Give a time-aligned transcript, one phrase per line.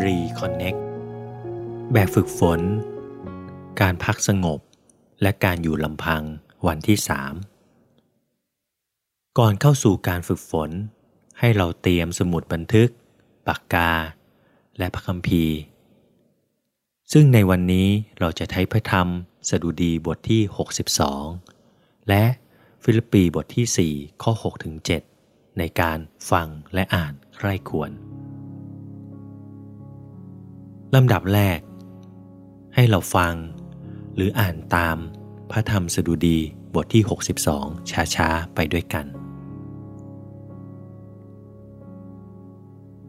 [0.00, 0.80] Reconnect
[1.92, 2.60] แบบฝึกฝน
[3.80, 4.60] การพักสงบ
[5.22, 6.22] และการอยู่ลำพัง
[6.66, 7.34] วันที่สาม
[9.38, 10.70] ก่อนเข้าสู่การฝึกฝน
[11.38, 12.88] ให้เราเตรียมสมุดบันทึก
[13.46, 13.92] ปากกา
[14.78, 15.56] และพระคัมภีร์
[17.12, 17.88] ซึ่งในวันนี้
[18.18, 19.08] เราจะใช้พระธรรม
[19.48, 20.42] สดุดีบทที่
[21.26, 22.24] 62 และ
[22.82, 24.74] ฟิลิปปีบทที่ 4 ข้อ6ถึง
[25.18, 25.98] 7ในการ
[26.30, 27.90] ฟังและอ่านใคร่ควร
[30.96, 31.60] ลำดับแรก
[32.74, 33.34] ให้เราฟัง
[34.14, 34.96] หรืออ่านตาม
[35.50, 36.38] พระธรรมสดุดี
[36.74, 37.02] บทที่
[37.48, 39.06] 62 ช้าๆ ไปด้วยกัน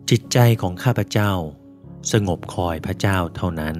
[0.09, 1.31] จิตใจของข้าพเจ้า
[2.11, 3.75] สงบคอยพระเจ้าเท่านั้น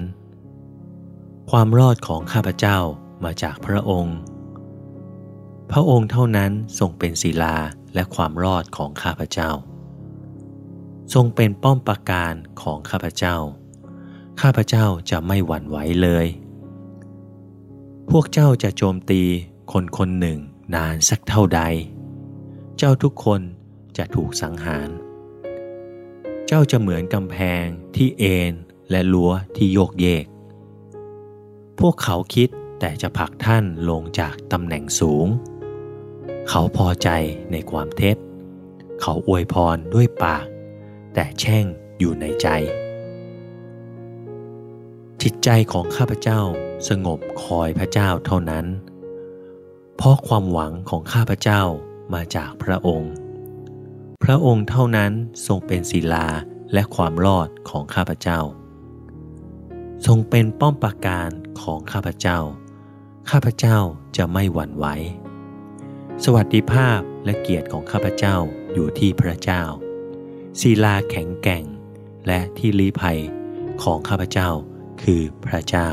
[1.50, 2.78] ความรอดของข้าพเจ้า
[3.24, 4.18] มาจากพระองค์
[5.70, 7.56] พระองค์เท่านั้นทรงเป็นศิลา
[7.94, 9.50] และความรอดของข้าพเจ้า
[11.14, 13.36] ทรงเป็นป้อมปราการของข้าพเจ้า
[14.40, 16.26] ข้าพเจ้าจะไม่หวั่นไหวเลย
[18.10, 19.22] พวกเจ้าจะโจมตี
[19.72, 20.38] คนคนหนึ่ง
[20.74, 21.60] นานสักเท่าใด
[22.78, 23.40] เจ้าทุกคน
[23.96, 24.88] จะถูกสังหาร
[26.46, 27.64] เจ้าจะเหมือนกำแพง
[27.96, 28.52] ที่เอ็น
[28.90, 30.24] และรั้วที่โยกเยก
[31.80, 32.48] พวกเขาคิด
[32.80, 35.26] แต่จะผลักท่านลงจากตำแหน่งสูง
[36.48, 37.08] เขาพอใจ
[37.52, 38.16] ในความเท็จ
[39.00, 40.46] เขาอวยพรด้วยปาก
[41.14, 41.64] แต่แช่ง
[41.98, 42.48] อยู่ในใจ
[45.22, 46.40] จิตใจของข้าพเจ้า
[46.88, 48.66] สงบคอยพระเจ้าเท่านั้น
[49.96, 51.62] เพราะความหวังของข้าพเจ้า
[52.14, 53.12] มาจากพระองค์
[54.22, 55.12] พระองค์เท่านั้น
[55.46, 56.26] ทรงเป็นศิลา
[56.72, 58.40] และความรอดของข้าพเจ้า
[60.06, 61.30] ทรงเป็นป้อมปราการ
[61.62, 62.38] ของข้าพเจ้า
[63.30, 63.78] ข้าพเจ้า
[64.16, 64.86] จะไม่หวั่นไหว
[66.24, 68.36] สวัสดิภาพและเกียรติของข้าพเจ้า
[68.72, 69.62] อยู่ที่พระเจ้า
[70.60, 71.64] ศิลาแข็งแกร่ง
[72.26, 73.20] และที่ลี้ภัย
[73.82, 74.50] ของข้าพเจ้า
[75.04, 75.88] คือพระเจ้า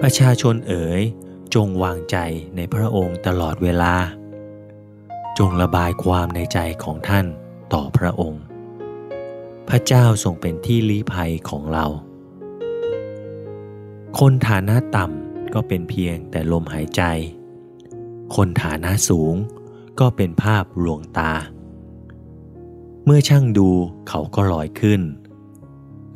[0.00, 1.02] ประชาชนเอ๋ย
[1.54, 2.16] จงวางใจ
[2.56, 3.94] ในพระองค์ตลอดเวลา
[5.38, 7.26] จงระบายความในใจของท่าน
[7.74, 8.42] ต่อพระองค์
[9.68, 11.86] พระเจ้าทรงเป็นที่ลี้ภัยของเรา
[14.18, 17.02] คนฐานะต่ำก็เป็นเพียงแต่ลมหายใจ
[18.36, 19.34] คนฐานะสูง
[20.00, 21.32] ก็เป็นภาพลวงตา
[23.04, 23.70] เมื่อช่างดู
[24.08, 25.00] เขาก็ลอยขึ้น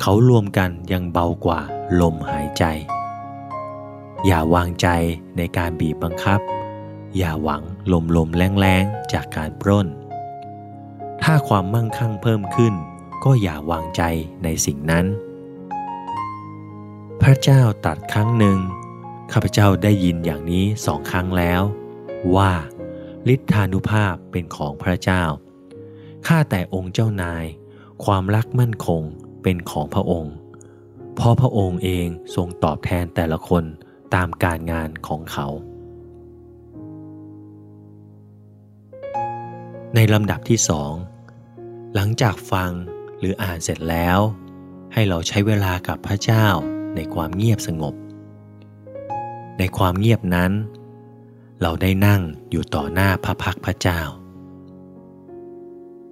[0.00, 1.60] เขารวมกันยังเบากว่า
[2.00, 2.64] ลมหายใจ
[4.26, 4.88] อย่าวางใจ
[5.36, 6.40] ในการบีบบังคับ
[7.16, 7.62] อย่าหวัง
[7.92, 9.86] ลมลมแรงๆจากการปล้น
[11.22, 12.74] ถ้าความมั่งคั่งเพิ่มขึ้น
[13.24, 14.02] ก็อย่าวางใจ
[14.44, 15.06] ในสิ่งนั้น
[17.22, 18.58] พระเจ้าตรัสครั้งหนึ่ง
[19.32, 21.62] ข้าพเจ้าได้ยินอย่างนี้สองครั้งแล้ว
[22.36, 22.52] ว่า
[23.34, 25.22] ฤทธานุภาพเป็นของพระเจ้า
[26.26, 27.44] ข้าแต่องค์เจ้านาย
[28.04, 29.02] ความรักมั่นคง
[29.44, 30.34] เป็นของพระองค์
[31.14, 33.64] เพราะพระองค์เองทรงตอบแทนแต่ละคน
[34.14, 35.46] ตามการงานของเขา
[39.94, 40.92] ในลำดับที่สอง
[41.94, 42.70] หลังจากฟัง
[43.18, 44.18] หรืออ่านเสร็จแล้ว
[44.92, 46.46] ให้เราใช้เวลากับพระเจ้า
[46.96, 47.94] ในความเงียบสงบ
[49.58, 50.52] ในความเงียบนั้น
[51.60, 54.00] เราได้นั่งอยู่ต่อหน้าพระพักพระเจ้า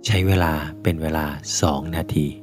[0.06, 1.26] ใช้เวลาเป็นเวลา
[1.60, 2.41] สองนาที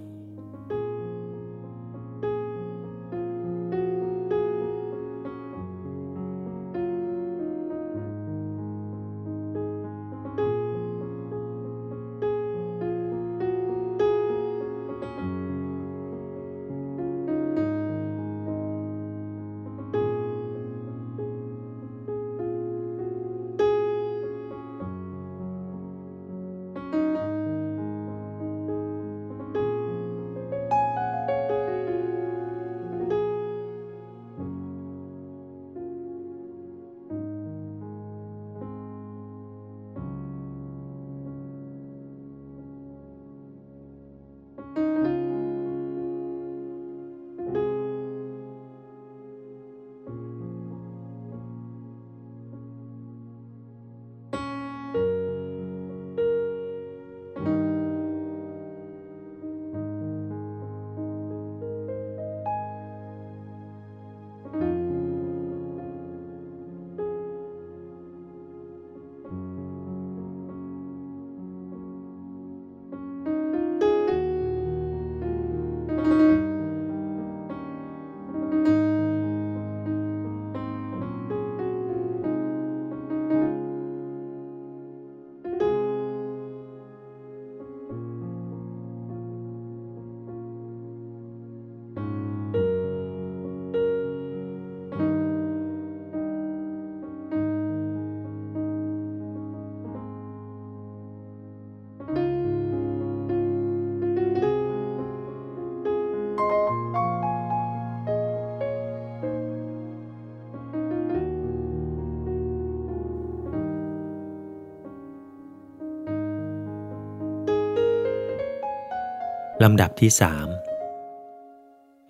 [119.66, 120.48] ลำดับที่สาม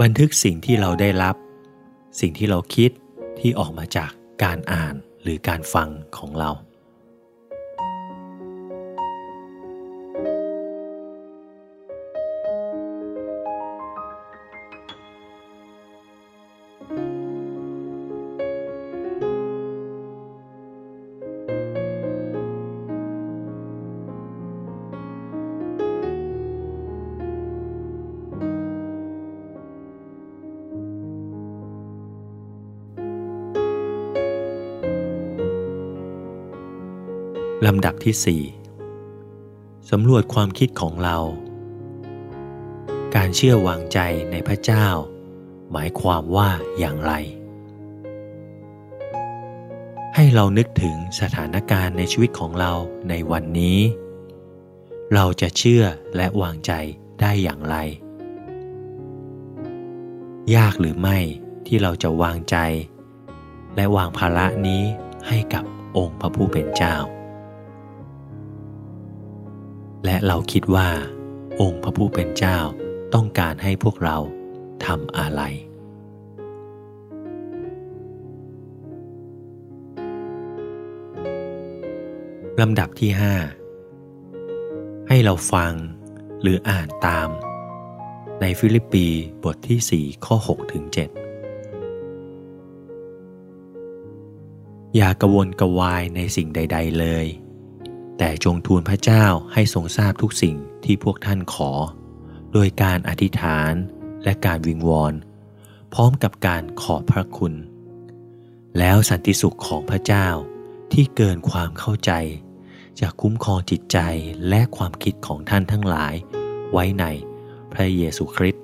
[0.02, 1.36] บันทึกสิ่งที่เราได้รับ
[2.20, 2.92] สิ่งที่เราคิด
[3.40, 4.12] ที่ออกมาจาก
[4.44, 6.50] การอ่านหรือการฟังของเรา
[37.68, 41.18] ลำดับที่ 4 สำรวจความคิดของเรา
[43.16, 44.00] การเชื่อวางใจ
[44.32, 44.88] ในพระเจ้า
[45.72, 47.14] หมายความว่าอย่างไร
[50.16, 52.72] ให้เรานึกถึงสถานการณ์ในชีวิตของเรา
[53.10, 53.80] ในวันนี้
[55.14, 55.84] เราจะเชื่อ
[56.16, 56.72] และวางใจ
[57.22, 57.76] ได้อย่างไร
[60.56, 61.18] ยากหรือไม่
[61.68, 62.58] ที่เราจะวางใจ
[63.76, 64.84] และวางภาระนี้
[65.28, 65.64] ให้กับ
[65.98, 66.96] องค์พระผู้เป็นเจ้า
[70.06, 70.90] และเราคิดว่า
[71.62, 72.58] องค์พระผู้เป็นเจ้า
[73.14, 74.18] ต้องการให้พวกเรา
[74.86, 75.42] ทำอะไร
[82.62, 83.12] ลำดับที่
[83.90, 85.74] 5 ให้เราฟัง
[86.42, 87.30] หรืออ่านตาม
[88.42, 89.08] ในฟิลิปปี
[89.44, 90.96] บทที่ 4 ข้อ6ถึง7
[94.96, 97.26] อย่ากระวนกระวายในสิ่งใด ๆ เลย
[98.20, 101.72] แต่จงทูลพระเจ้าให้ทรงทราบทุกสิ่งที่พวกท่านขอ
[102.54, 103.74] โดยการอธิษฐาน
[104.24, 105.14] และการวิงวอน
[105.94, 107.54] พร้อมกับการขอบพระคุณ
[108.78, 110.28] แล้วสันติสุขของพระเจ้า
[110.94, 112.12] ที่เกินความเข้าใจ
[113.00, 113.98] จะคุ้มครองจิตใจ
[114.50, 116.14] และความคิดของท่านทั้งหลาย
[116.72, 117.06] ไว้ใน
[117.74, 118.64] พระเยซูคริสต์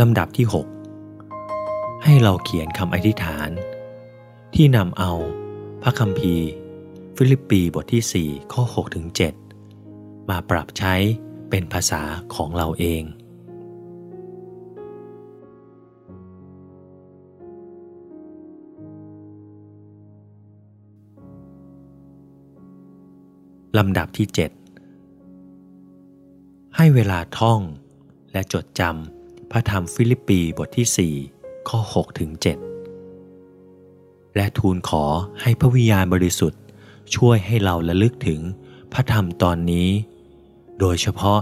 [0.00, 0.46] ลำดับที่
[1.24, 3.50] 6 ให้เราเขียนคำอธิษฐาน
[4.54, 5.12] ที่นำเอา
[5.82, 6.48] พระคัมภีร์
[7.16, 9.06] ฟิลิปปีบทที่ 4 ข้อ6ถึง
[9.68, 10.94] 7มาปรับใช้
[11.50, 12.02] เป็นภาษา
[12.34, 13.02] ของเราเอง
[23.78, 24.36] ลำดับที่ 7
[26.76, 27.60] ให้เวลาท่อง
[28.32, 32.40] และจดจำพระธรรมฟิลิปปีบทที่ 4 ข้อ6ถึง7
[34.38, 35.04] และทูลขอ
[35.42, 36.60] ให้พระวิญญาณบริสุทธิ์
[37.14, 38.40] ช่วยให้เราระลึกถึง
[38.92, 39.88] พระธรรมตอนนี้
[40.80, 41.38] โดยเฉพาะ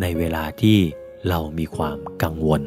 [0.00, 0.78] ในเวลาที่
[1.28, 2.62] เรามีความกังวล